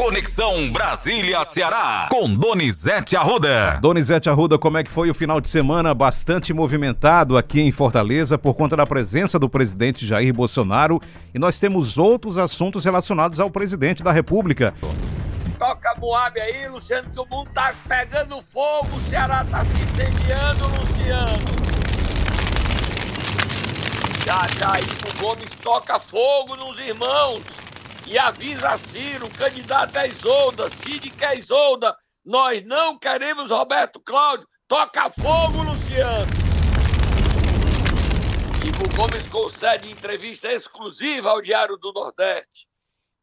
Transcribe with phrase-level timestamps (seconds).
[0.00, 3.78] Conexão Brasília-Ceará, com Donizete Arruda.
[3.82, 5.92] Donizete Arruda, como é que foi o final de semana?
[5.92, 11.02] Bastante movimentado aqui em Fortaleza por conta da presença do presidente Jair Bolsonaro
[11.34, 14.72] e nós temos outros assuntos relacionados ao presidente da República.
[15.58, 20.66] Toca Moab aí, Luciano, que o mundo tá pegando fogo, o Ceará tá se incendiando,
[20.66, 21.44] Luciano.
[24.24, 24.72] Já, já,
[25.10, 27.42] o Gomes toca fogo nos irmãos
[28.10, 31.96] e avisa Ciro, candidato é Isolda, Cid quer Isolda,
[32.26, 36.26] nós não queremos Roberto Cláudio, toca fogo, Luciano.
[38.66, 42.66] Ivo Gomes concede entrevista exclusiva ao Diário do Nordeste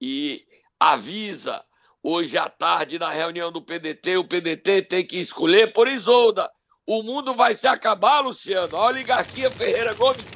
[0.01, 0.45] e
[0.79, 1.61] avisa
[2.01, 6.49] hoje à tarde na reunião do PDT, o PDT tem que escolher por Isolda.
[6.85, 8.77] O mundo vai se acabar, Luciano.
[8.77, 10.31] A oligarquia Ferreira Gomes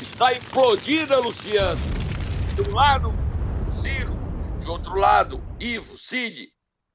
[0.00, 1.78] está implodida, Luciano.
[2.54, 3.09] De um lado.
[4.60, 6.52] De outro lado, Ivo, Cid.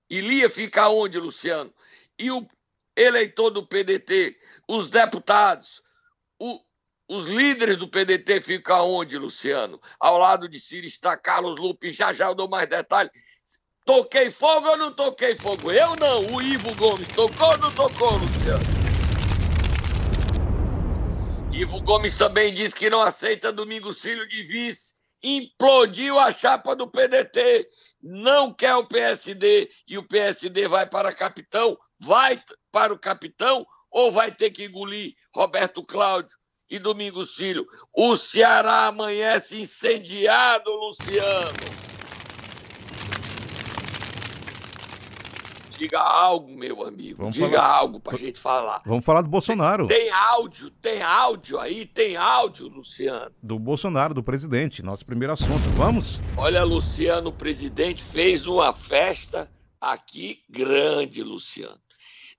[0.09, 1.73] Ilia fica onde, Luciano?
[2.17, 2.47] E o
[2.95, 5.81] eleitor do PDT, os deputados,
[6.39, 6.61] o,
[7.09, 9.81] os líderes do PDT ficam onde, Luciano?
[9.99, 11.91] Ao lado de Ciro está Carlos Lupe.
[11.91, 13.11] Já já eu dou mais detalhes.
[13.83, 15.71] Toquei fogo ou não toquei fogo?
[15.71, 16.33] Eu não.
[16.33, 18.65] O Ivo Gomes tocou ou não tocou, Luciano?
[21.51, 24.93] Ivo Gomes também disse que não aceita Domingos Filho de vice.
[25.27, 27.67] Implodiu a chapa do PDT.
[27.99, 31.75] Não quer o PSD e o PSD vai para capitão.
[31.99, 32.39] Vai
[32.71, 36.37] para o capitão ou vai ter que engolir Roberto Cláudio
[36.69, 37.65] e Domingos Filho?
[37.91, 41.94] O Ceará amanhece incendiado, Luciano.
[45.77, 47.17] Diga algo, meu amigo.
[47.17, 47.67] Vamos Diga falar...
[47.67, 48.81] algo pra gente falar.
[48.85, 49.87] Vamos falar do Bolsonaro.
[49.87, 53.31] Tem, tem, áudio, tem áudio aí, tem áudio, Luciano.
[53.41, 55.67] Do Bolsonaro, do presidente, nosso primeiro assunto.
[55.75, 56.21] Vamos?
[56.37, 61.79] Olha, Luciano, o presidente fez uma festa aqui grande, Luciano.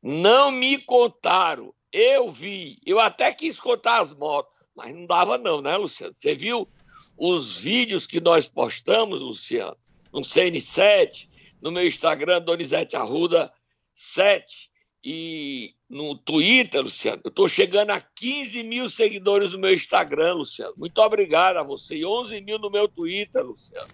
[0.03, 5.61] Não me contaram, eu vi, eu até quis contar as motos, mas não dava não,
[5.61, 6.15] né, Luciano?
[6.15, 6.69] Você viu
[7.17, 9.77] os vídeos que nós postamos, Luciano,
[10.13, 11.29] no CN7,
[11.61, 13.53] no meu Instagram, Donizete Arruda
[13.95, 14.71] 7.
[15.09, 20.75] E no Twitter, Luciano, eu estou chegando a 15 mil seguidores no meu Instagram, Luciano.
[20.77, 21.97] Muito obrigado a você.
[21.97, 23.89] E 11 mil no meu Twitter, Luciano.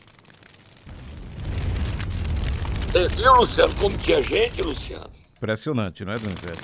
[2.90, 5.10] Você viu, Luciano, como tinha gente, Luciano?
[5.36, 6.62] Impressionante, não é, Donizete?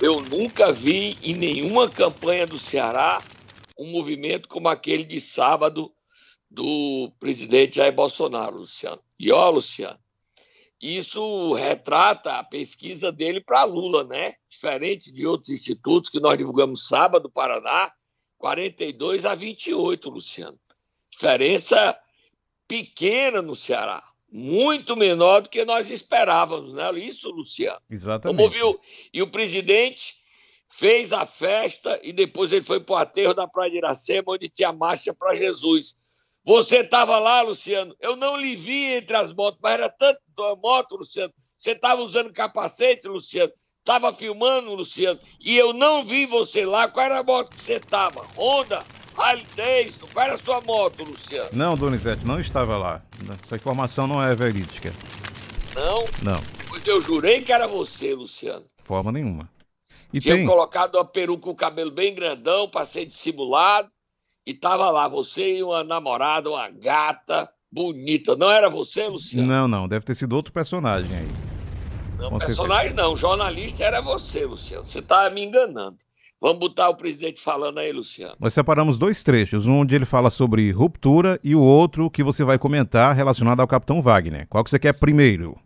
[0.00, 3.22] Eu nunca vi em nenhuma campanha do Ceará
[3.78, 5.92] um movimento como aquele de sábado
[6.50, 9.00] do presidente Jair Bolsonaro, Luciano.
[9.18, 9.98] E ó, Luciano,
[10.80, 14.34] isso retrata a pesquisa dele para Lula, né?
[14.48, 17.92] Diferente de outros institutos que nós divulgamos sábado, Paraná,
[18.38, 20.58] 42 a 28, Luciano.
[21.10, 21.98] Diferença
[22.66, 24.02] pequena no Ceará,
[24.32, 26.90] muito menor do que nós esperávamos, né?
[26.98, 27.80] Isso, Luciano.
[27.90, 28.38] Exatamente.
[28.38, 28.80] Como viu?
[29.12, 30.20] E o presidente
[30.66, 34.48] fez a festa e depois ele foi para o aterro da Praia de Iracema, onde
[34.48, 35.96] tinha marcha para Jesus.
[36.50, 37.94] Você estava lá, Luciano.
[38.00, 40.20] Eu não lhe vi entre as motos, mas era tanto
[40.60, 41.32] moto, Luciano.
[41.56, 43.52] Você estava usando capacete, Luciano.
[43.78, 45.20] Estava filmando, Luciano.
[45.38, 46.88] E eu não vi você lá.
[46.88, 48.26] Qual era a moto que você estava?
[48.36, 48.82] Honda?
[49.16, 50.08] Harley Davidson?
[50.12, 51.50] Qual era a sua moto, Luciano?
[51.52, 53.00] Não, Donizete, não estava lá.
[53.44, 54.92] Essa informação não é verídica.
[55.76, 56.04] Não?
[56.20, 56.42] Não.
[56.68, 58.66] Pois eu jurei que era você, Luciano.
[58.82, 59.48] Forma nenhuma.
[60.12, 60.44] E Tinha tem...
[60.44, 63.88] colocado uma peruca com o cabelo bem grandão, passei dissimulado.
[64.50, 68.34] E tava lá, você e uma namorada, uma gata bonita.
[68.34, 69.46] Não era você, Luciano?
[69.46, 69.86] Não, não.
[69.86, 71.28] Deve ter sido outro personagem aí.
[72.18, 73.08] Não, Com personagem certeza.
[73.08, 73.16] não.
[73.16, 74.84] Jornalista era você, Luciano.
[74.84, 75.96] Você tá me enganando.
[76.40, 78.34] Vamos botar o presidente falando aí, Luciano.
[78.40, 82.42] Nós separamos dois trechos, um onde ele fala sobre ruptura e o outro que você
[82.42, 84.48] vai comentar relacionado ao Capitão Wagner.
[84.48, 85.56] Qual que você quer primeiro?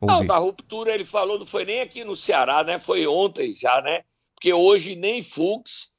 [0.00, 0.14] Ouvir?
[0.14, 2.78] Não, da ruptura ele falou, não foi nem aqui no Ceará, né?
[2.78, 4.02] Foi ontem já, né?
[4.36, 5.90] Porque hoje nem Fux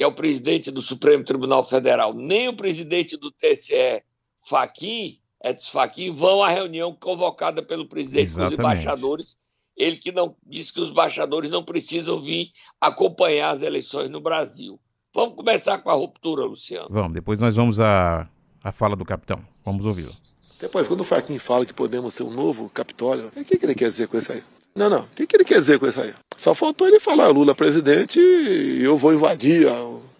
[0.00, 4.02] que é o presidente do Supremo Tribunal Federal, nem o presidente do TCE,
[4.48, 8.56] Faquim, Edson Faquim, vão à reunião convocada pelo presidente Exatamente.
[8.56, 9.36] dos embaixadores.
[9.76, 12.50] Ele que não disse que os embaixadores não precisam vir
[12.80, 14.80] acompanhar as eleições no Brasil.
[15.12, 16.88] Vamos começar com a ruptura, Luciano.
[16.88, 18.26] Vamos, depois nós vamos à,
[18.64, 19.44] à fala do capitão.
[19.62, 20.14] Vamos ouvi-lo.
[20.58, 23.74] Depois, quando o Faquim fala que podemos ter um novo Capitólio, o que, que ele
[23.74, 24.42] quer dizer com isso aí?
[24.74, 25.00] Não, não.
[25.00, 26.14] O que, que ele quer dizer com isso aí?
[26.40, 29.66] Só faltou ele falar, Lula presidente, eu vou invadir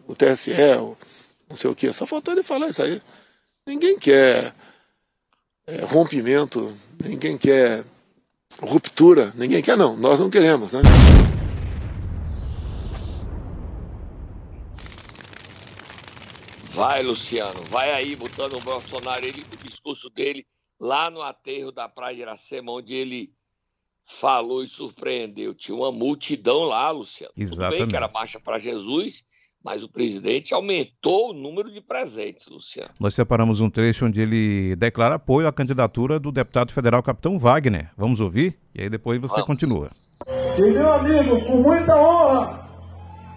[0.06, 0.52] o, TSE,
[1.48, 1.94] não sei o quê.
[1.94, 3.00] Só faltou ele falar isso aí.
[3.66, 4.54] Ninguém quer
[5.66, 7.86] é, rompimento, ninguém quer
[8.60, 9.96] ruptura, ninguém quer não.
[9.96, 10.82] Nós não queremos, né?
[16.64, 20.46] Vai, Luciano, vai aí botando o Bolsonaro, ele, o discurso dele
[20.78, 23.32] lá no aterro da Praia de Iracema, onde ele
[24.18, 25.54] falou e surpreendeu.
[25.54, 27.32] Tinha uma multidão lá, Luciano.
[27.36, 27.70] Exatamente.
[27.72, 29.24] Tudo bem que era marcha para Jesus,
[29.62, 32.90] mas o presidente aumentou o número de presentes, Luciano.
[32.98, 37.90] Nós separamos um trecho onde ele declara apoio à candidatura do deputado federal Capitão Wagner.
[37.96, 38.58] Vamos ouvir?
[38.74, 39.46] E aí depois você Vamos.
[39.46, 39.90] continua.
[40.58, 42.68] E meu amigo, com muita honra,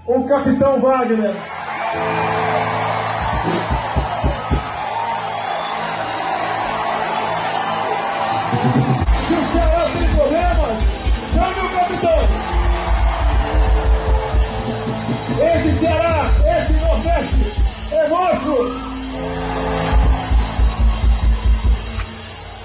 [0.07, 1.33] o Capitão Wagner.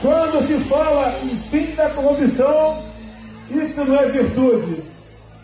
[0.01, 2.83] Quando se fala em fim da corrupção,
[3.51, 4.83] isso não é virtude,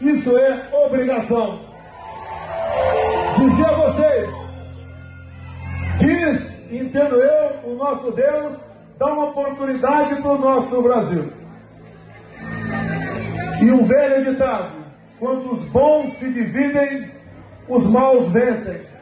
[0.01, 1.61] isso é obrigação.
[3.39, 4.31] Dizer a vocês,
[5.99, 8.53] quis, entendo eu, o nosso Deus,
[8.99, 11.33] dar uma oportunidade para o nosso Brasil.
[13.61, 14.71] E um velho ditado:
[15.19, 17.11] quando os bons se dividem,
[17.69, 18.94] os maus vencem.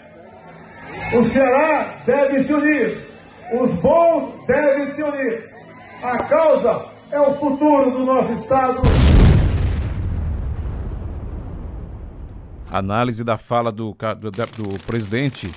[1.14, 3.06] O Ceará deve se unir,
[3.53, 5.53] os bons devem se unir.
[6.03, 8.81] A causa é o futuro do nosso Estado.
[12.70, 15.53] Análise da fala do, do, do presidente.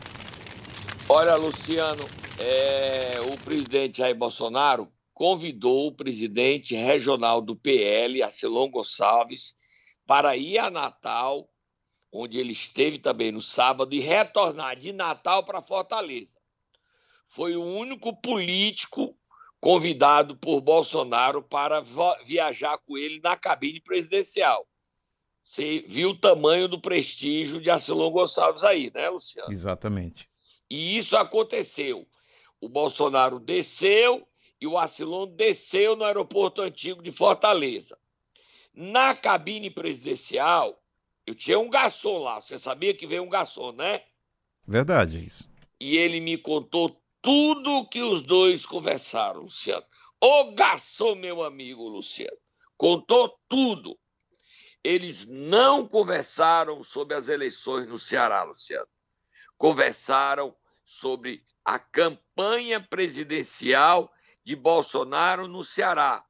[1.07, 2.03] Olha, Luciano,
[2.37, 9.55] é, o presidente Jair Bolsonaro convidou o presidente regional do PL, Arcelon Gonçalves,
[10.05, 11.47] para ir a Natal,
[12.15, 16.37] onde ele esteve também no sábado, e retornar de Natal para Fortaleza.
[17.25, 19.17] Foi o único político
[19.59, 21.83] convidado por Bolsonaro para
[22.23, 24.65] viajar com ele na cabine presidencial.
[25.43, 29.51] Você viu o tamanho do prestígio de Arcelon Gonçalves aí, né, Luciano?
[29.51, 30.29] Exatamente.
[30.69, 32.07] E isso aconteceu.
[32.59, 34.27] O Bolsonaro desceu
[34.59, 37.97] e o Acilon desceu no aeroporto antigo de Fortaleza.
[38.73, 40.81] Na cabine presidencial,
[41.25, 42.39] eu tinha um garçom lá.
[42.39, 44.03] Você sabia que veio um garçom, né?
[44.67, 45.49] Verdade, é isso.
[45.79, 49.85] E ele me contou tudo que os dois conversaram, Luciano.
[50.21, 52.37] Ô garçom, meu amigo Luciano,
[52.77, 53.97] contou tudo.
[54.83, 58.87] Eles não conversaram sobre as eleições no Ceará, Luciano.
[59.57, 64.13] Conversaram sobre a campanha presidencial
[64.43, 66.23] de Bolsonaro no Ceará.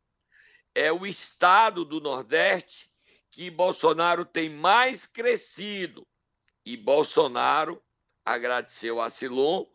[0.74, 2.90] É o estado do Nordeste
[3.36, 6.08] que Bolsonaro tem mais crescido.
[6.66, 7.84] E Bolsonaro
[8.24, 9.66] agradeceu a Silon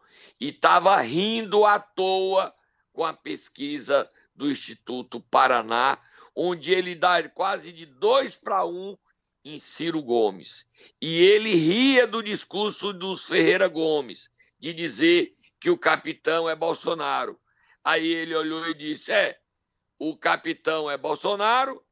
[0.41, 2.55] e estava rindo à toa
[2.91, 6.01] com a pesquisa do Instituto Paraná,
[6.35, 8.97] onde ele dá quase de dois para um
[9.45, 10.67] em Ciro Gomes.
[10.99, 17.39] E ele ria do discurso dos Ferreira Gomes, de dizer que o capitão é Bolsonaro.
[17.85, 19.39] Aí ele olhou e disse: é,
[19.99, 21.85] o capitão é Bolsonaro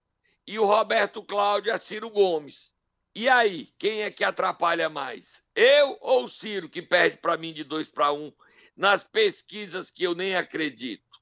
[0.49, 2.75] e o Roberto Cláudio é Ciro Gomes.
[3.15, 5.43] E aí, quem é que atrapalha mais?
[5.55, 8.33] Eu ou o Ciro, que perde para mim de dois para um
[8.75, 11.21] nas pesquisas que eu nem acredito?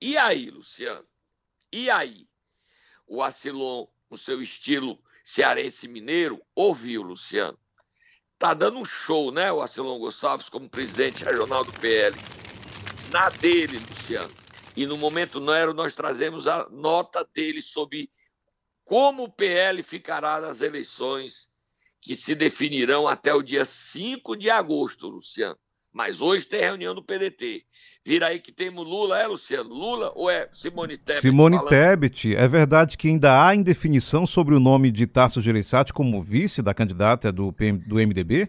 [0.00, 1.06] E aí, Luciano?
[1.72, 2.28] E aí?
[3.06, 7.56] O Acilon, no seu estilo cearense mineiro, ouviu, Luciano.
[8.36, 12.16] Tá dando um show, né, o Acilon Gonçalves, como presidente regional do PL.
[13.12, 14.34] Na dele, Luciano.
[14.74, 18.10] E no Momento Nero nós trazemos a nota dele sobre
[18.86, 21.48] como o PL ficará nas eleições
[22.00, 25.56] que se definirão até o dia 5 de agosto, Luciano.
[25.92, 27.64] Mas hoje tem reunião do PDT.
[28.04, 29.70] Vira aí que temos Lula, é, Luciano?
[29.70, 31.20] Lula ou é Simone Tebet?
[31.20, 31.70] Simone falando?
[31.70, 36.62] Tebet, é verdade que ainda há indefinição sobre o nome de Tasso Gereissati como vice
[36.62, 38.48] da candidata do, PM, do MDB?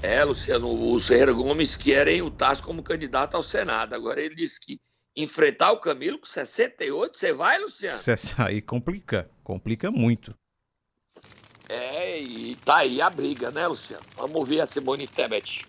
[0.00, 3.94] É, Luciano, o Ferreira Gomes querem o Tasso como candidato ao Senado.
[3.94, 4.80] Agora ele disse que
[5.16, 7.96] enfrentar o Camilo com 68, você vai, Luciano?
[7.96, 10.34] Cê- Aí complica, complica muito.
[11.68, 14.04] É, e tá aí a briga, né, Luciano?
[14.16, 15.64] Vamos ouvir a Simone Tebet.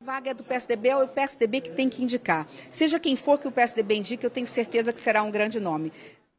[0.00, 2.46] Vaga é do PSDB, é o PSDB que tem que indicar.
[2.70, 5.92] Seja quem for que o PSDB indique, eu tenho certeza que será um grande nome.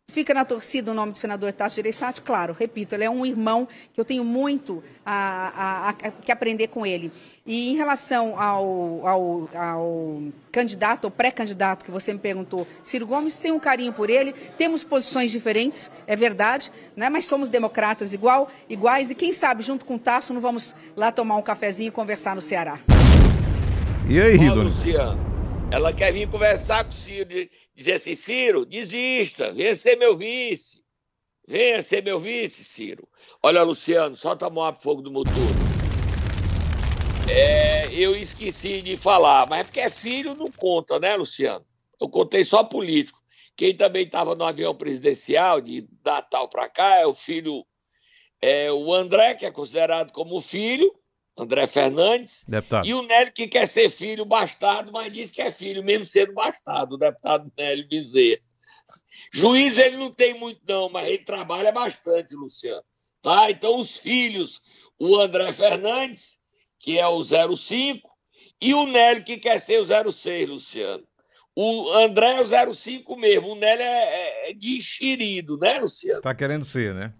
[0.09, 2.21] Fica na torcida o nome do senador Tasso Gereissati?
[2.21, 6.67] Claro, repito, ele é um irmão que eu tenho muito a, a- a- que aprender
[6.69, 7.11] com ele.
[7.45, 13.37] E em relação ao, ao- ao candidato, ou pré-candidato que você me perguntou, Ciro Gomes,
[13.37, 17.09] tenho um carinho por ele, temos posições diferentes, é verdade, né?
[17.09, 21.11] mas somos democratas igual, iguais, e quem sabe, junto com o Tasso, não vamos lá
[21.11, 22.79] tomar um cafezinho e conversar no Ceará.
[24.07, 24.37] E aí?
[24.49, 25.26] Luciano,
[25.69, 30.81] ela quer vir conversar com o Ciro, dizer assim, Ciro, desista, venha ser meu vice.
[31.47, 33.07] Venha ser meu vice, Ciro.
[33.41, 35.33] Olha, Luciano, solta a mão pro fogo do motor.
[37.29, 41.65] É, eu esqueci de falar, mas é porque é filho não conta, né, Luciano?
[41.99, 43.21] Eu contei só político.
[43.55, 47.65] Quem também estava no avião presidencial de Natal para cá é o filho,
[48.41, 50.93] é o André, que é considerado como filho,
[51.37, 52.87] André Fernandes, deputado.
[52.87, 56.33] e o Nélio, que quer ser filho bastardo, mas diz que é filho, mesmo sendo
[56.33, 58.41] bastardo, o deputado Nélio Bezerra.
[59.31, 62.83] Juiz ele não tem muito, não, mas ele trabalha bastante, Luciano.
[63.21, 63.51] Tá?
[63.51, 64.61] Então, os filhos,
[64.97, 66.39] o André Fernandes,
[66.79, 68.09] que é o 05,
[68.59, 71.03] e o Nélio, que quer ser o 06, Luciano.
[71.55, 76.21] O André é o 05 mesmo, o Nélio é, é de enxerido, né, Luciano?
[76.21, 77.13] Tá querendo ser, né?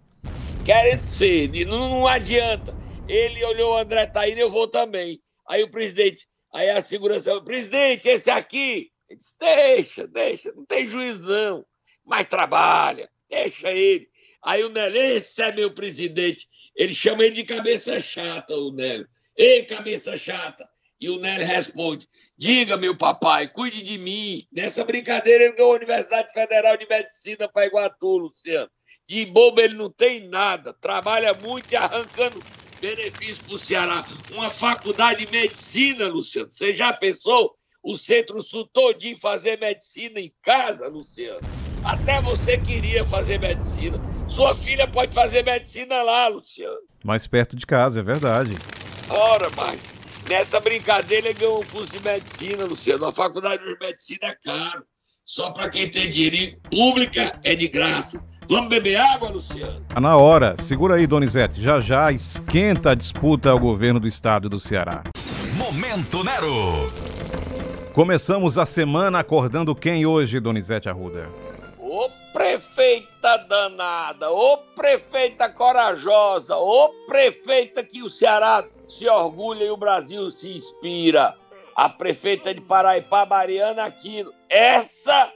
[0.65, 2.86] Querendo ser, não, não adianta.
[3.09, 5.21] Ele olhou o André tá indo, eu vou também.
[5.47, 10.85] Aí o presidente, aí a segurança, presidente, esse aqui, ele disse, deixa, deixa, não tem
[10.85, 11.65] juiz não,
[12.05, 14.09] mas trabalha, deixa ele.
[14.43, 16.47] Aí o Nélio, esse é meu presidente.
[16.75, 19.07] Ele chama ele de cabeça chata, o Nélio.
[19.37, 20.67] Ei, cabeça chata.
[20.99, 24.45] E o Nélio responde: Diga, meu papai, cuide de mim.
[24.51, 28.69] Nessa brincadeira, ele ganhou a Universidade Federal de Medicina para Iguatu, Luciano.
[29.07, 32.43] De bobo ele não tem nada, trabalha muito e arrancando
[32.79, 34.05] benefícios para o Ceará.
[34.33, 36.49] Uma faculdade de medicina, Luciano.
[36.49, 41.41] Você já pensou o Centro-Sul todinho fazer medicina em casa, Luciano?
[41.83, 43.99] Até você queria fazer medicina.
[44.27, 46.77] Sua filha pode fazer medicina lá, Luciano.
[47.03, 48.57] Mais perto de casa, é verdade.
[49.09, 49.93] Ora, mas
[50.29, 53.05] nessa brincadeira ganhou um curso de medicina, Luciano.
[53.05, 54.85] A faculdade de medicina é caro.
[55.27, 58.25] Só para quem tem dinheiro pública é de graça.
[58.47, 59.81] Vamos beber água, Luciano?
[59.89, 60.55] Tá na hora.
[60.63, 61.61] Segura aí, Donizete.
[61.61, 65.03] Já já esquenta a disputa ao governo do estado do Ceará.
[65.57, 66.89] Momento Nero.
[67.91, 71.27] Começamos a semana acordando quem hoje, Donizete Arruda?
[71.77, 79.75] Ô prefeita danada, ô prefeita corajosa, ô prefeita que o Ceará se orgulha e o
[79.75, 81.35] Brasil se inspira.
[81.77, 84.33] A prefeita de Paraipá, Mariana Aquino.
[84.49, 85.31] Essa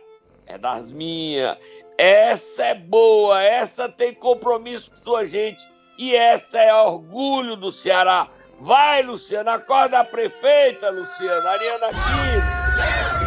[0.47, 1.55] é das minhas.
[1.99, 5.63] Essa é boa, essa tem compromisso com sua gente.
[5.99, 8.27] E essa é orgulho do Ceará.
[8.59, 13.20] Vai, Luciano, acorda a prefeita, Luciano, Ariana Aquino.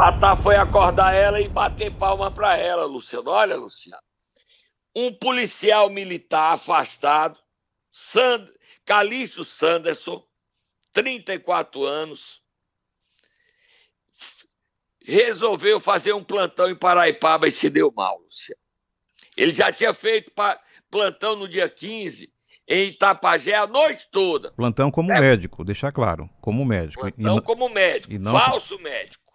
[0.00, 3.28] Tatá foi acordar ela e bater palma para ela, Luciano.
[3.30, 4.02] Olha, Luciano.
[4.96, 7.38] Um policial militar afastado,
[7.92, 8.48] Sand...
[8.82, 10.26] Calixto Sanderson,
[10.92, 12.42] 34 anos,
[15.04, 18.60] resolveu fazer um plantão em Paraipaba e se deu mal, Luciano.
[19.36, 20.32] Ele já tinha feito
[20.90, 22.32] plantão no dia 15
[22.66, 24.50] em Itapajé a noite toda.
[24.52, 25.20] Plantão como É.
[25.20, 27.02] médico, deixar claro, como médico.
[27.02, 29.29] Plantão não- como médico, não- falso médico,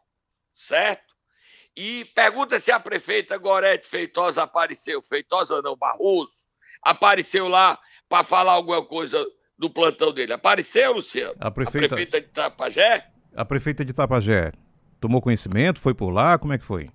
[0.55, 1.13] certo?
[1.75, 6.31] E pergunta se a prefeita Gorete Feitosa apareceu, Feitosa não, Barroso,
[6.81, 9.24] apareceu lá para falar alguma coisa
[9.57, 10.33] do plantão dele.
[10.33, 11.35] Apareceu, Luciano?
[11.39, 13.12] A prefeita- A prefeita de Itapajé?
[13.35, 14.53] A prefeita de Tapajé
[15.01, 16.89] tomou conhecimento, foi por lá, como é que foi?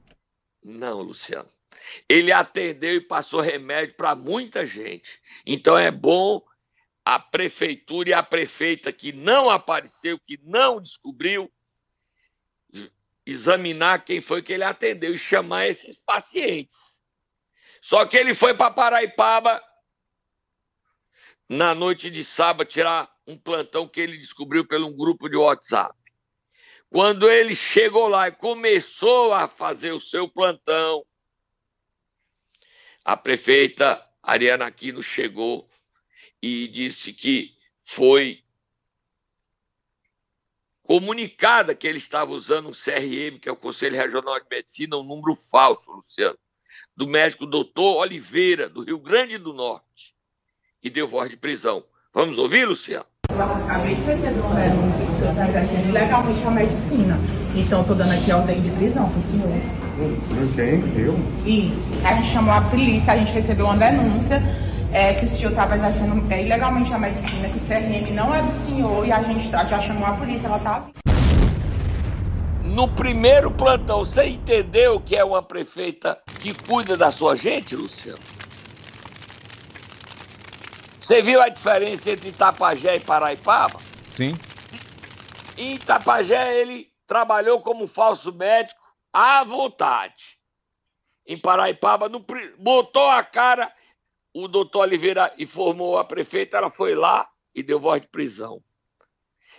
[0.64, 1.49] Não, Luciano.
[2.09, 5.21] Ele atendeu e passou remédio para muita gente.
[5.47, 6.43] Então é bom
[7.05, 11.50] a prefeitura e a prefeita que não apareceu, que não descobriu,
[13.31, 17.03] examinar quem foi que ele atendeu e chamar esses pacientes.
[17.81, 19.63] Só que ele foi para Paraipaba
[21.49, 25.95] na noite de sábado tirar um plantão que ele descobriu pelo um grupo de WhatsApp.
[26.89, 31.05] Quando ele chegou lá e começou a fazer o seu plantão,
[33.05, 35.69] a prefeita Ariana Aquino chegou
[36.43, 38.45] e disse que foi
[40.91, 45.05] comunicada que ele estava usando um CRM, que é o Conselho Regional de Medicina, um
[45.05, 46.37] número falso, Luciano,
[46.97, 50.17] do médico doutor Oliveira, do Rio Grande do Norte,
[50.83, 51.85] e deu voz de prisão.
[52.13, 53.07] Vamos ouvir, Luciano?
[53.31, 57.19] Eu acabei de receber uma denúncia que o senhor está exercendo ilegalmente a medicina.
[57.55, 59.49] Então, estou dando aqui a ordem de prisão para o senhor.
[60.57, 61.01] Quem?
[61.01, 61.15] Eu?
[61.47, 61.93] Isso.
[62.05, 64.43] A gente chamou a polícia, a gente recebeu uma denúncia
[64.93, 68.43] é, que o senhor estava exercendo é, ilegalmente a medicina, que o CRM não é
[68.43, 70.89] do senhor e a gente tá- já chamou a polícia, ela tá
[72.63, 78.21] No primeiro plantão, você entendeu que é uma prefeita que cuida da sua gente, Luciano?
[81.01, 83.81] Você viu a diferença entre Itapajé e Paraipaba?
[84.09, 84.39] Sim?
[85.59, 88.81] Em Itapajé, ele trabalhou como falso médico
[89.13, 90.39] à vontade.
[91.27, 92.25] Em Paraipaba, no
[92.59, 93.73] botou a cara,
[94.33, 98.63] o doutor Oliveira informou a prefeita, ela foi lá e deu voz de prisão.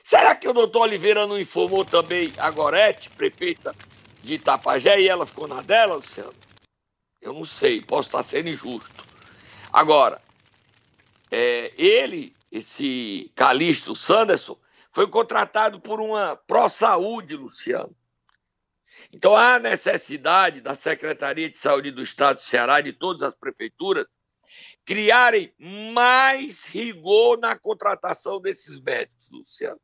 [0.03, 3.75] Será que o doutor Oliveira não informou também a Gorete, prefeita
[4.23, 6.33] de Itapajé, e ela ficou na dela, Luciano?
[7.21, 9.05] Eu não sei, posso estar sendo injusto.
[9.71, 10.21] Agora,
[11.29, 14.57] é, ele, esse Calixto Sanderson,
[14.91, 17.95] foi contratado por uma pró-saúde, Luciano.
[19.13, 23.35] Então há necessidade da Secretaria de Saúde do Estado do Ceará e de todas as
[23.35, 24.07] prefeituras
[24.85, 25.53] criarem
[25.93, 29.79] mais rigor na contratação desses médicos, Luciano.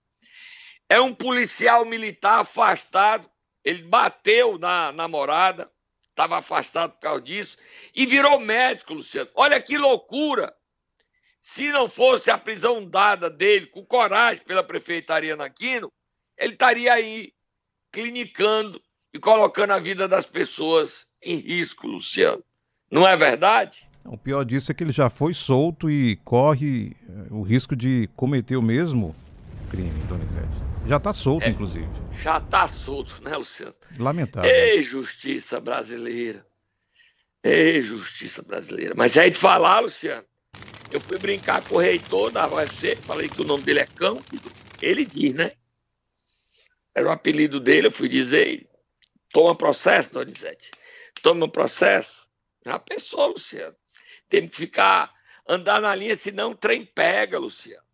[0.90, 3.30] É um policial militar afastado,
[3.64, 5.70] ele bateu na namorada,
[6.10, 7.58] estava afastado por causa disso,
[7.94, 9.30] e virou médico, Luciano.
[9.36, 10.56] Olha que loucura!
[11.40, 15.92] Se não fosse a prisão dada dele com coragem pela prefeita Ariana Aquino,
[16.38, 17.34] ele estaria aí
[17.92, 18.82] clinicando
[19.14, 22.44] e colocando a vida das pessoas em risco, Luciano.
[22.92, 23.87] Não é verdade?
[24.06, 28.10] O pior disso é que ele já foi solto e corre eh, o risco de
[28.16, 29.16] cometer o mesmo
[29.70, 30.48] crime, Donizete.
[30.88, 31.88] Já está solto, é, inclusive.
[32.22, 33.76] Já está solto, né, Luciano?
[34.00, 34.50] Lamentável.
[34.50, 36.46] Ei, justiça brasileira.
[37.44, 38.94] Ei, justiça brasileira.
[38.96, 40.26] Mas é de falar, Luciano.
[40.90, 44.22] Eu fui brincar com o reitor da UFC, falei que o nome dele é Cão.
[44.82, 45.52] Ele diz, né?
[46.96, 48.68] Era o apelido dele, eu fui dizer.
[49.34, 50.72] Toma processo, Donizete.
[51.22, 52.28] Toma processo.
[52.66, 53.76] Já pensou, Luciano?
[54.30, 55.14] Tem que ficar,
[55.48, 57.86] andar na linha, senão o trem pega, Luciano.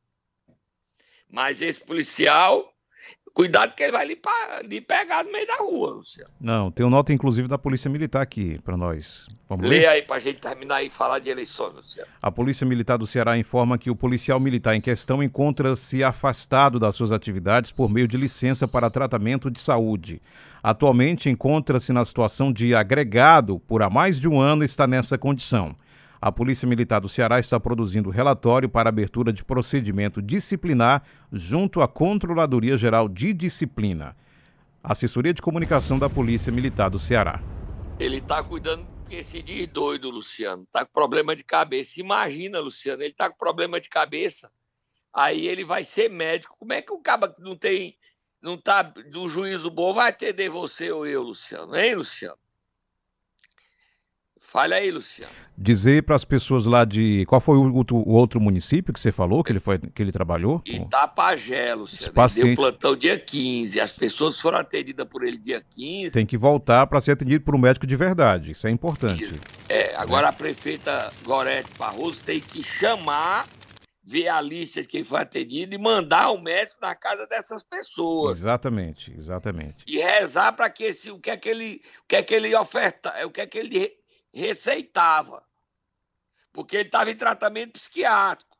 [1.29, 2.73] Mas esse policial,
[3.33, 4.19] cuidado que ele vai lhe,
[4.67, 6.31] lhe pegar no meio da rua, Luciano.
[6.39, 9.27] Não, tem uma nota inclusive da Polícia Militar aqui para nós.
[9.49, 9.87] Vamos Lê ler?
[9.87, 12.09] aí para a gente terminar e falar de eleições, Luciano.
[12.21, 16.95] A Polícia Militar do Ceará informa que o policial militar em questão encontra-se afastado das
[16.95, 20.21] suas atividades por meio de licença para tratamento de saúde.
[20.61, 25.17] Atualmente encontra-se na situação de agregado por há mais de um ano e está nessa
[25.17, 25.75] condição
[26.25, 31.87] a Polícia Militar do Ceará está produzindo relatório para abertura de procedimento disciplinar junto à
[31.87, 34.15] Controladoria Geral de Disciplina.
[34.81, 37.41] Assessoria de Comunicação da Polícia Militar do Ceará.
[37.99, 40.63] Ele está cuidando esse dia doido, Luciano.
[40.63, 41.99] Está com problema de cabeça.
[41.99, 44.49] Imagina, Luciano, ele está com problema de cabeça.
[45.13, 46.55] Aí ele vai ser médico.
[46.57, 47.97] Como é que o cara não tem,
[48.41, 51.75] não tá do juízo bom vai atender você ou eu, Luciano?
[51.75, 52.37] Hein, Luciano?
[54.53, 55.33] Fale aí, Luciano.
[55.57, 57.25] Dizer para as pessoas lá de.
[57.25, 60.11] Qual foi o outro, o outro, município que você falou que ele, foi, que ele
[60.11, 60.61] trabalhou?
[60.63, 62.13] Itapajé, Luciano.
[62.13, 62.45] Paciente...
[62.45, 63.79] Ele deu plantão dia 15.
[63.79, 66.11] As pessoas foram atendidas por ele dia 15.
[66.11, 68.51] Tem que voltar para ser atendido por um médico de verdade.
[68.51, 69.23] Isso é importante.
[69.23, 69.39] Isso.
[69.67, 73.47] É, agora a prefeita Gorete Barroso tem que chamar,
[74.03, 78.37] ver a lista de quem foi atendido e mandar o médico na casa dessas pessoas.
[78.37, 79.83] Exatamente, exatamente.
[79.87, 82.55] E rezar para que esse, o que é que ele, o que é que ele
[82.55, 84.02] oferta, o que é que ele
[84.33, 85.43] receitava.
[86.51, 88.57] Porque ele estava em tratamento psiquiátrico.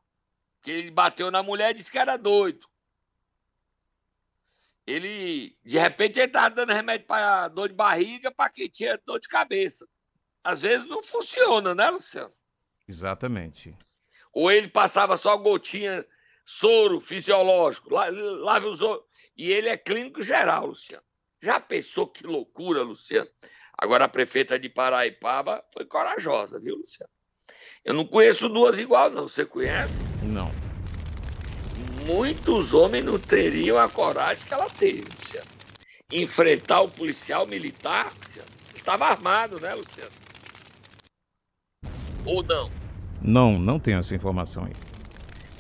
[0.62, 2.67] Que ele bateu na mulher e disse que era doido.
[4.86, 9.19] Ele, de repente, ele estava dando remédio para dor de barriga para quem tinha dor
[9.19, 9.88] de cabeça.
[10.43, 12.33] Às vezes não funciona, né, Luciano?
[12.88, 13.77] Exatamente.
[14.33, 16.05] Ou ele passava só gotinha,
[16.45, 18.81] soro fisiológico, lave os
[19.38, 21.03] E ele é clínico geral, Luciano.
[21.41, 23.29] Já pensou que loucura, Luciano?
[23.77, 27.12] Agora, a prefeita de Paraipaba foi corajosa, viu, Luciano?
[27.83, 29.27] Eu não conheço duas igual, não.
[29.27, 30.05] Você conhece?
[30.21, 30.51] Não.
[32.05, 35.47] Muitos homens não teriam a coragem que ela teve, Luciano.
[36.12, 38.49] Enfrentar o policial militar, Luciano.
[38.73, 40.12] Estava armado, né, Luciano?
[42.25, 42.71] Ou não?
[43.21, 44.73] Não, não tenho essa informação aí.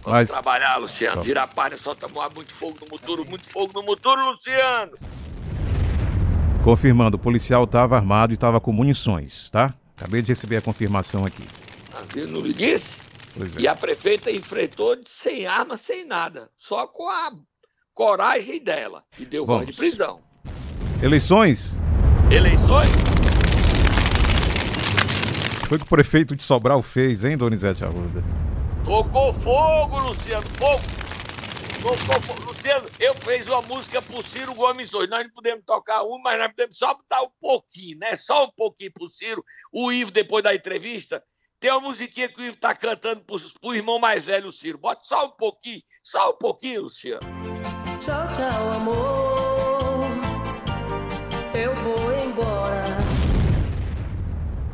[0.03, 0.29] Vamos Mas...
[0.29, 1.21] trabalhar, Luciano.
[1.23, 4.97] Vira palha, solta muito fogo no motor, muito fogo no motor, Luciano.
[6.63, 9.73] Confirmando, o policial estava armado e estava com munições, tá?
[9.97, 11.43] Acabei de receber a confirmação aqui.
[11.93, 12.95] Ah, não lhe disse?
[13.57, 13.61] É.
[13.61, 17.33] E a prefeita enfrentou sem arma, sem nada, só com a
[17.93, 20.21] coragem dela e deu voz de prisão.
[21.01, 21.77] Eleições?
[22.31, 22.91] Eleições?
[25.67, 28.23] Foi o que o prefeito de Sobral fez, hein, Donizete Arruda?
[28.85, 31.02] Tocou fogo, Luciano, fogo!
[31.83, 35.09] Luciano, eu fiz uma música pro Ciro Gomes hoje.
[35.09, 38.15] Nós não podemos tocar uma, mas nós podemos só botar um pouquinho, né?
[38.15, 39.43] Só um pouquinho pro Ciro.
[39.69, 41.21] O Ivo, depois da entrevista,
[41.59, 44.77] tem uma musiquinha que o Ivo tá cantando pro, pro irmão mais velho, o Ciro.
[44.77, 47.21] Bota só um pouquinho, só um pouquinho, Luciano.
[47.99, 50.09] Tchau, tchau, amor.
[51.53, 52.85] Eu vou embora.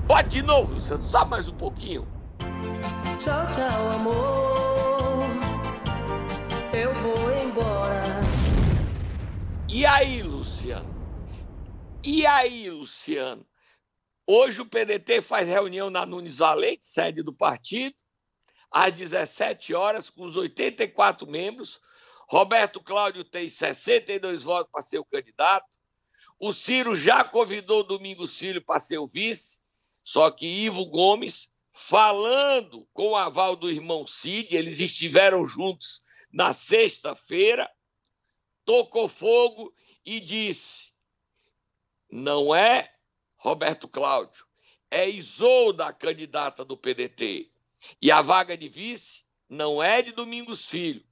[0.06, 2.08] Bota de novo, Luciano, só mais um pouquinho.
[3.18, 4.79] Tchau, tchau, amor
[6.74, 8.22] eu vou embora.
[9.68, 10.88] E aí, Luciano?
[12.04, 13.46] E aí, Luciano?
[14.28, 17.96] Hoje o PDT faz reunião na Nunes Valente, sede do partido,
[18.70, 21.80] às 17 horas, com os 84 membros.
[22.28, 25.66] Roberto Cláudio tem 62 votos para ser o candidato.
[26.40, 29.60] O Ciro já convidou o Domingos Filho para ser o vice,
[30.04, 36.02] só que Ivo Gomes falando com o aval do irmão Cid, eles estiveram juntos
[36.32, 37.70] na sexta-feira,
[38.66, 39.74] tocou fogo
[40.06, 40.94] e disse:
[42.10, 42.92] não é
[43.36, 44.46] Roberto Cláudio,
[44.90, 47.52] é Isolda a candidata do PDT.
[48.02, 51.06] E a vaga de vice não é de Domingos Filho.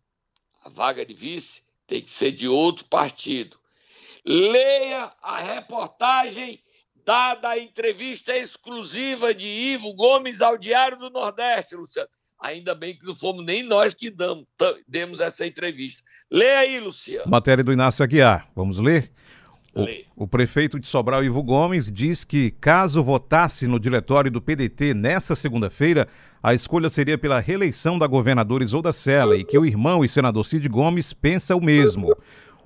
[0.62, 3.58] A vaga de vice tem que ser de outro partido.
[4.26, 6.62] Leia a reportagem
[6.94, 12.10] dada a entrevista exclusiva de Ivo Gomes ao Diário do Nordeste, Luciano.
[12.40, 14.46] Ainda bem que não fomos nem nós que damos,
[14.88, 16.04] demos essa entrevista.
[16.30, 17.30] Leia aí, Luciano.
[17.30, 18.48] Matéria do Inácio Aguiar.
[18.56, 19.12] Vamos ler?
[20.16, 24.96] O, o, prefeito de Sobral, Ivo Gomes, diz que, caso votasse no diretório do PDT
[24.96, 26.08] nessa segunda-feira,
[26.42, 30.46] a escolha seria pela reeleição da governadora Isolda Sela e que o irmão e senador
[30.46, 32.16] Cid Gomes pensa o mesmo.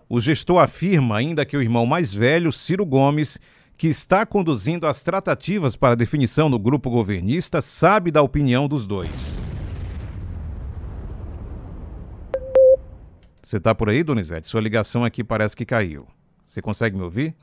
[0.08, 3.40] O gestor afirma ainda que o irmão mais velho, Ciro Gomes,
[3.78, 8.86] que está conduzindo as tratativas para a definição do grupo governista, sabe da opinião dos
[8.86, 9.41] dois.
[13.52, 14.48] Você está por aí, Donizete?
[14.48, 16.08] Sua ligação aqui parece que caiu.
[16.46, 17.36] Você consegue me ouvir?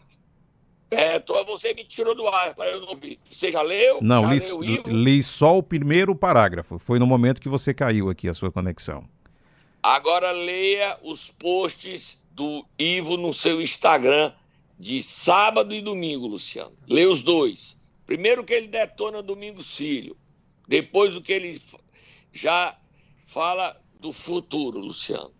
[0.91, 3.21] É, tô, você me tirou do ar para eu não ouvir.
[3.29, 3.99] Você já leu?
[4.01, 6.79] Não, já li, leu li só o primeiro parágrafo.
[6.79, 9.07] Foi no momento que você caiu aqui a sua conexão.
[9.83, 14.33] Agora leia os posts do Ivo no seu Instagram
[14.81, 16.73] de sábado e domingo, Luciano.
[16.89, 17.77] Lê os dois.
[18.07, 20.17] Primeiro que ele detona Domingo Filho.
[20.67, 21.61] Depois o que ele
[22.33, 22.79] já
[23.27, 25.37] fala do futuro, Luciano.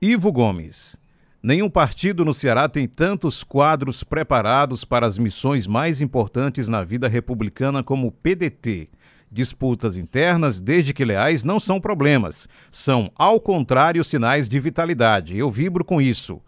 [0.00, 0.96] Ivo Gomes.
[1.42, 7.08] Nenhum partido no Ceará tem tantos quadros preparados para as missões mais importantes na vida
[7.08, 8.88] republicana como o PDT.
[9.30, 12.48] Disputas internas, desde que leais, não são problemas.
[12.70, 15.36] São, ao contrário, sinais de vitalidade.
[15.36, 16.40] Eu vibro com isso.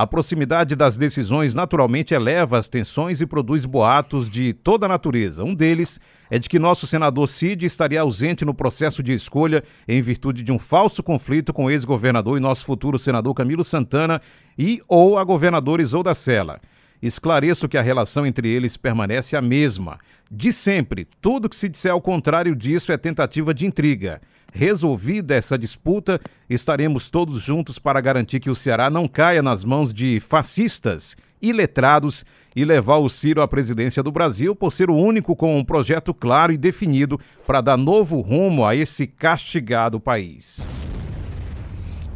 [0.00, 5.44] A proximidade das decisões naturalmente eleva as tensões e produz boatos de toda natureza.
[5.44, 10.00] Um deles é de que nosso senador Cid estaria ausente no processo de escolha em
[10.00, 14.22] virtude de um falso conflito com o ex-governador e nosso futuro senador Camilo Santana
[14.58, 16.62] e ou a governadora Isolda Sela.
[17.02, 19.98] Esclareço que a relação entre eles permanece a mesma.
[20.30, 24.22] De sempre, tudo que se disser ao contrário disso é tentativa de intriga.
[24.52, 29.92] Resolvida essa disputa, estaremos todos juntos para garantir que o Ceará não caia nas mãos
[29.92, 35.36] de fascistas, iletrados e levar o Ciro à presidência do Brasil por ser o único
[35.36, 40.70] com um projeto claro e definido para dar novo rumo a esse castigado país.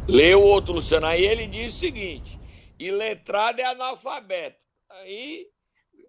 [0.07, 2.39] Leu outro, Luciano, aí ele diz o seguinte:
[2.77, 4.59] iletrado é analfabeto.
[4.89, 5.47] Aí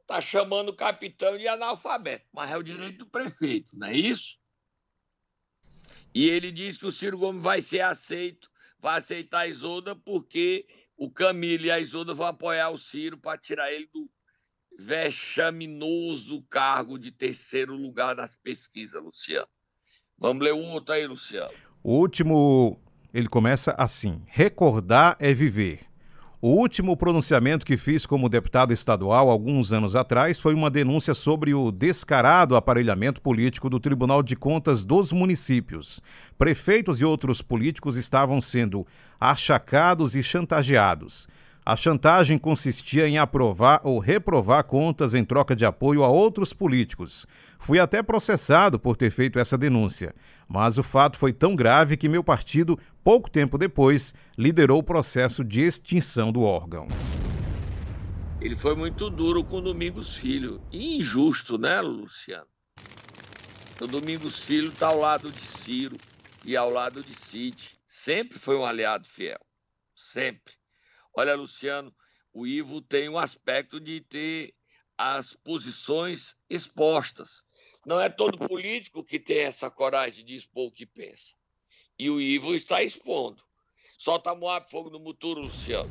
[0.07, 4.39] tá chamando o capitão de analfabeto, mas é o direito do prefeito, não é isso?
[6.15, 10.67] E ele diz que o Ciro Gomes vai ser aceito, vai aceitar a Isolda, porque
[10.97, 14.09] o Camilo e a Isolda vão apoiar o Ciro para tirar ele do
[14.79, 19.49] vexaminoso cargo de terceiro lugar nas pesquisas, Luciano.
[20.19, 21.53] Vamos ler o outro aí, Luciano.
[21.83, 22.81] O último,
[23.13, 25.87] ele começa assim: recordar é viver.
[26.39, 31.55] O último pronunciamento que fiz como deputado estadual alguns anos atrás foi uma denúncia sobre
[31.55, 35.99] o descarado aparelhamento político do Tribunal de Contas dos municípios.
[36.37, 38.87] Prefeitos e outros políticos estavam sendo
[39.19, 41.27] achacados e chantageados.
[41.69, 47.27] A chantagem consistia em aprovar ou reprovar contas em troca de apoio a outros políticos.
[47.59, 50.15] Fui até processado por ter feito essa denúncia,
[50.47, 55.43] mas o fato foi tão grave que meu partido, pouco tempo depois, liderou o processo
[55.43, 56.87] de extinção do órgão.
[58.41, 60.61] Ele foi muito duro com o Domingos Filho.
[60.73, 62.47] Injusto, né, Luciano?
[63.81, 65.97] O Domingos Filho está ao lado de Ciro
[66.45, 67.77] e ao lado de Cid.
[67.89, 69.41] Sempre foi um aliado fiel.
[69.97, 70.55] Sempre.
[71.19, 71.97] Olha, Luciano,
[72.31, 74.55] o Ivo tem um aspecto de ter
[74.99, 77.43] as posições expostas.
[77.87, 81.35] Não é todo político que tem essa coragem de expor o que pensa.
[81.99, 83.43] E o Ivo está expondo.
[83.97, 85.91] Solta Moab Fogo no Muturo, Luciano.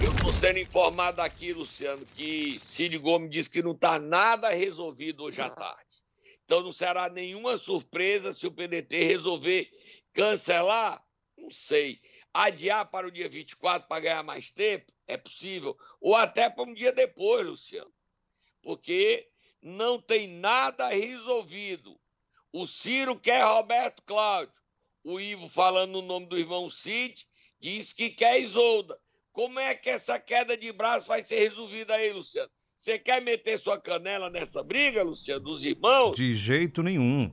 [0.00, 5.24] Eu estou sendo informado aqui, Luciano, que Cid Gomes disse que não está nada resolvido
[5.24, 5.96] hoje à tarde.
[6.44, 9.68] Então não será nenhuma surpresa se o PDT resolver
[10.12, 11.04] cancelar?
[11.36, 12.00] Não sei
[12.44, 14.92] adiar para o dia 24 para ganhar mais tempo?
[15.06, 15.76] É possível.
[16.00, 17.92] Ou até para um dia depois, Luciano.
[18.62, 19.28] Porque
[19.62, 21.98] não tem nada resolvido.
[22.52, 24.54] O Ciro quer Roberto Cláudio.
[25.02, 27.26] O Ivo, falando no nome do irmão Cid,
[27.60, 28.98] diz que quer Isolda.
[29.32, 32.50] Como é que essa queda de braço vai ser resolvida aí, Luciano?
[32.76, 36.16] Você quer meter sua canela nessa briga, Luciano, dos irmãos?
[36.16, 37.32] De jeito nenhum.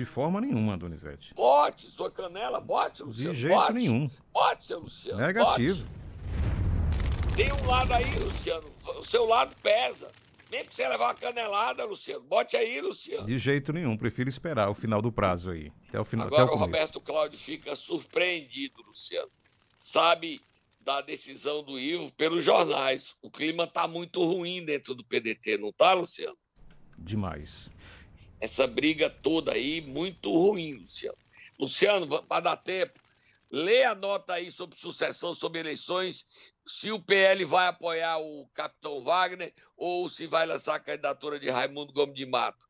[0.00, 1.34] De forma nenhuma, Donizete.
[1.34, 3.34] Bote sua canela, bote, Luciano.
[3.34, 3.72] De jeito bote.
[3.74, 4.10] nenhum.
[4.32, 5.20] Bote, seu Luciano.
[5.20, 5.84] Negativo.
[5.84, 7.36] Bote.
[7.36, 8.66] Tem um lado aí, Luciano.
[8.96, 10.10] O seu lado pesa.
[10.50, 12.22] Nem pra você levar uma canelada, Luciano.
[12.22, 13.26] Bote aí, Luciano.
[13.26, 15.70] De jeito nenhum, prefiro esperar o final do prazo aí.
[15.90, 16.28] Até o final.
[16.28, 16.58] Agora até o o.
[16.58, 19.28] Roberto Cláudio fica surpreendido, Luciano.
[19.78, 20.40] Sabe
[20.80, 23.14] da decisão do Ivo pelos jornais.
[23.20, 26.38] O clima tá muito ruim dentro do PDT, não tá, Luciano?
[26.96, 27.74] Demais.
[28.40, 31.18] Essa briga toda aí, muito ruim, Luciano.
[31.58, 32.98] Luciano, para dar tempo,
[33.50, 36.24] lê a nota aí sobre sucessão, sobre eleições,
[36.66, 41.50] se o PL vai apoiar o capitão Wagner ou se vai lançar a candidatura de
[41.50, 42.66] Raimundo Gomes de Mato.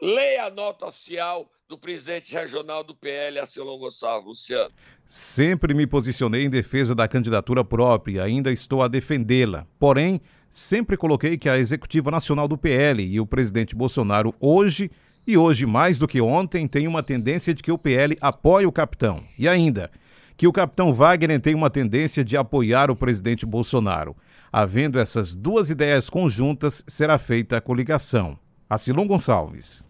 [0.00, 4.74] Leia a nota oficial do presidente regional do PL, Acilon Gonçalves, Luciano.
[5.06, 9.66] Sempre me posicionei em defesa da candidatura própria ainda estou a defendê-la.
[9.78, 10.20] Porém,
[10.52, 14.90] sempre coloquei que a executiva nacional do PL e o presidente Bolsonaro hoje
[15.26, 18.72] e hoje mais do que ontem tem uma tendência de que o PL apoie o
[18.72, 19.24] capitão.
[19.38, 19.90] E ainda,
[20.36, 24.14] que o capitão Wagner tem uma tendência de apoiar o presidente Bolsonaro.
[24.52, 28.38] Havendo essas duas ideias conjuntas, será feita a coligação.
[28.68, 29.86] Acilon Gonçalves.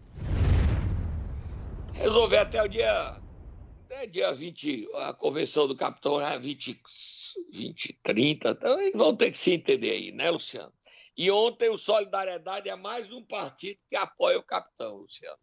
[1.91, 3.17] Resolver até o dia.
[3.85, 6.79] Até dia 20, a convenção do capitão é 20,
[7.51, 8.49] 20 30.
[8.49, 10.73] Então eles vão ter que se entender aí, né, Luciano?
[11.15, 15.37] E ontem o Solidariedade é mais um partido que apoia o capitão, Luciano.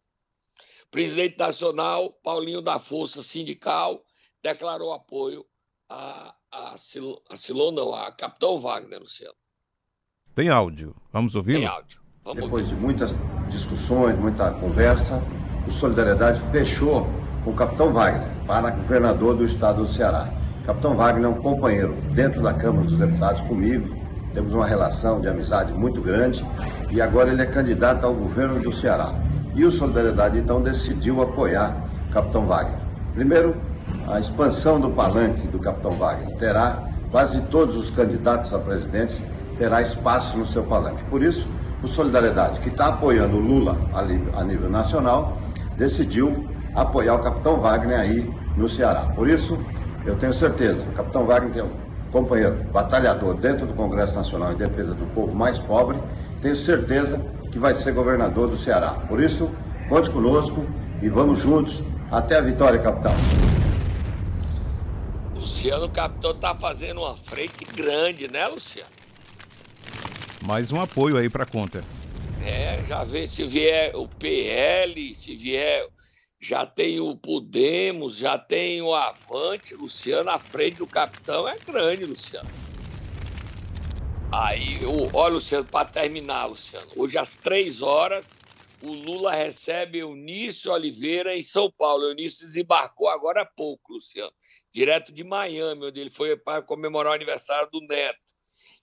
[0.89, 4.03] Presidente nacional, Paulinho da Força Sindical,
[4.43, 5.45] declarou apoio
[5.89, 9.35] a, a, Sil, a não, a Capitão Wagner, Luciano.
[10.35, 10.93] Tem áudio.
[11.11, 11.59] Vamos ouvi-lo?
[11.59, 12.01] Tem áudio.
[12.23, 13.11] Vamos Depois de muitas
[13.49, 15.21] discussões, muita conversa,
[15.67, 17.05] o Solidariedade fechou
[17.43, 20.29] com o Capitão Wagner para governador do estado do Ceará.
[20.65, 23.95] Capitão Wagner é um companheiro dentro da Câmara dos Deputados comigo,
[24.33, 26.45] temos uma relação de amizade muito grande
[26.91, 29.13] e agora ele é candidato ao governo do Ceará.
[29.55, 31.75] E o Solidariedade então decidiu apoiar
[32.09, 32.79] o Capitão Wagner.
[33.13, 33.55] Primeiro,
[34.07, 39.21] a expansão do palanque do Capitão Wagner terá quase todos os candidatos a presidente
[39.57, 41.03] terá espaço no seu palanque.
[41.05, 41.47] Por isso,
[41.83, 45.37] o Solidariedade, que está apoiando o Lula a nível nacional,
[45.75, 49.11] decidiu apoiar o Capitão Wagner aí no Ceará.
[49.15, 49.59] Por isso,
[50.05, 51.71] eu tenho certeza, o Capitão Wagner tem um
[52.11, 55.97] companheiro batalhador dentro do Congresso Nacional em defesa do povo mais pobre,
[56.41, 58.91] tenho certeza que vai ser governador do Ceará.
[59.07, 59.51] Por isso,
[59.87, 60.65] conte conosco
[61.01, 63.13] e vamos juntos até a vitória, capitão.
[65.35, 68.89] Luciano, o capitão tá fazendo uma frente grande, né, Luciano?
[70.43, 71.83] Mais um apoio aí para conta.
[72.43, 75.87] É, já vê se vier o PL, se vier.
[76.41, 82.03] Já tem o Podemos, já tem o Avante, Luciano, à frente do capitão é grande,
[82.03, 82.49] Luciano.
[84.33, 84.79] Aí,
[85.13, 88.31] olha, Luciano, para terminar, Luciano, hoje às três horas,
[88.81, 92.05] o Lula recebe Eunício Oliveira em São Paulo.
[92.05, 94.33] Eunício desembarcou agora há pouco, Luciano,
[94.73, 98.19] direto de Miami, onde ele foi para comemorar o aniversário do neto.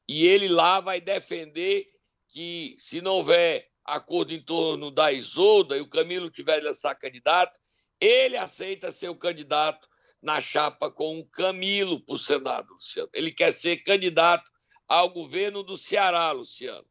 [0.06, 1.86] E ele lá vai defender
[2.28, 7.58] que, se não houver acordo em torno da Isolda e o Camilo tiver lançar candidato,
[8.00, 9.88] ele aceita ser o candidato
[10.22, 13.08] na chapa com o Camilo para o Senado, Luciano.
[13.12, 14.50] Ele quer ser candidato
[14.86, 16.86] ao governo do Ceará, Luciano.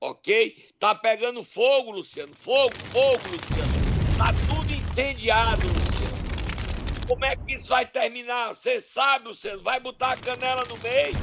[0.00, 0.72] Ok?
[0.78, 2.32] Tá pegando fogo, Luciano.
[2.34, 4.16] Fogo, fogo, Luciano.
[4.16, 7.06] Tá tudo incendiado, Luciano.
[7.06, 8.54] Como é que isso vai terminar?
[8.54, 9.62] Você sabe, Luciano.
[9.62, 11.14] Vai botar a canela no meio?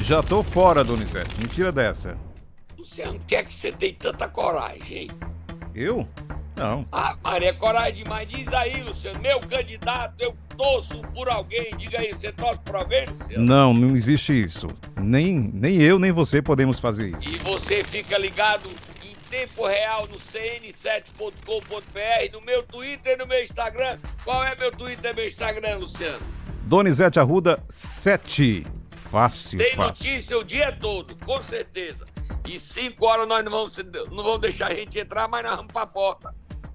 [0.00, 1.34] Já tô fora, Donizete.
[1.38, 2.31] Mentira dessa.
[2.78, 5.10] Luciano, por que é que você tem tanta coragem, hein?
[5.74, 6.06] Eu?
[6.54, 6.86] Não.
[6.92, 8.28] Ah, Maria, coragem demais.
[8.28, 11.74] Diz aí, Luciano, meu candidato, eu torço por alguém.
[11.78, 13.44] Diga aí, você torce por alguém, Luciano?
[13.44, 14.68] Não, não existe isso.
[15.00, 17.28] Nem, nem eu, nem você podemos fazer isso.
[17.28, 18.68] E você fica ligado
[19.02, 23.98] em tempo real no cn7.com.br, no meu Twitter e no meu Instagram.
[24.24, 26.20] Qual é meu Twitter e meu Instagram, Luciano?
[26.64, 28.66] Donizete Arruda 7.
[28.90, 30.06] Fácil, Tem fácil.
[30.06, 32.06] notícia o dia todo, com certeza.
[32.48, 33.76] E 5 horas nós não vamos,
[34.10, 36.34] não vamos deixar a gente entrar, mas nós vamos para a porta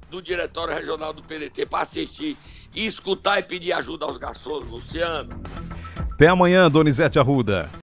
[0.10, 2.38] do Diretório Regional do PDT para assistir
[2.74, 5.30] e escutar e pedir ajuda aos garçons, Luciano.
[6.14, 7.70] Até amanhã, Donizete Arruda.